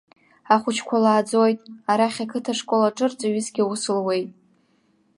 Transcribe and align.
Ахәыҷқәа 0.53 0.97
лааӡоит, 1.03 1.59
арахь 1.91 2.19
ақыҭа 2.23 2.53
школ 2.59 2.81
аҿы 2.87 3.05
рҵаҩысгьы 3.11 3.63
аус 3.65 3.83
луеит. 3.95 4.31